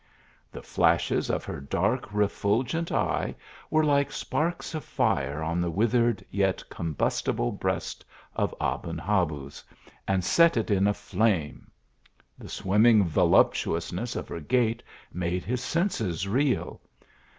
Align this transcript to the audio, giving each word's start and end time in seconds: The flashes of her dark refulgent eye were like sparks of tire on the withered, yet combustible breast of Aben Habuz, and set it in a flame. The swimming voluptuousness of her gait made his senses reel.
The 0.51 0.63
flashes 0.63 1.29
of 1.29 1.45
her 1.45 1.59
dark 1.61 2.11
refulgent 2.11 2.91
eye 2.91 3.35
were 3.69 3.83
like 3.83 4.11
sparks 4.11 4.73
of 4.73 4.83
tire 4.97 5.43
on 5.43 5.61
the 5.61 5.69
withered, 5.69 6.25
yet 6.31 6.67
combustible 6.71 7.51
breast 7.51 8.03
of 8.35 8.55
Aben 8.59 8.97
Habuz, 8.97 9.63
and 10.07 10.23
set 10.25 10.57
it 10.57 10.71
in 10.71 10.87
a 10.87 10.93
flame. 10.95 11.69
The 12.39 12.49
swimming 12.49 13.03
voluptuousness 13.03 14.15
of 14.15 14.27
her 14.29 14.39
gait 14.39 14.81
made 15.13 15.43
his 15.45 15.61
senses 15.61 16.27
reel. 16.27 16.81